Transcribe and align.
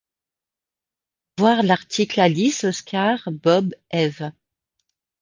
Voir 1.37 1.61
l'article 1.61 2.21
Alice 2.21 2.63
Oscar 2.63 3.19
Bob 3.29 3.75
Eve. 3.91 4.31